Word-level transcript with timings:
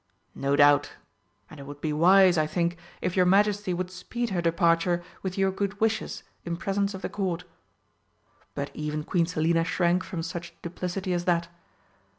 "No 0.33 0.55
doubt. 0.55 0.93
And 1.47 1.59
it 1.59 1.67
would 1.67 1.79
be 1.79 1.93
wise, 1.93 2.35
I 2.35 2.47
think, 2.47 2.75
if 3.03 3.15
your 3.15 3.27
Majesty 3.27 3.71
would 3.71 3.91
speed 3.91 4.31
her 4.31 4.41
departure 4.41 5.03
with 5.21 5.37
your 5.37 5.51
good 5.51 5.79
wishes 5.79 6.23
in 6.43 6.57
presence 6.57 6.95
of 6.95 7.03
the 7.03 7.07
Court." 7.09 7.43
But 8.55 8.71
even 8.73 9.03
Queen 9.03 9.27
Selina 9.27 9.63
shrank 9.63 10.03
from 10.03 10.23
such 10.23 10.59
duplicity 10.63 11.13
as 11.13 11.25
that. 11.25 11.49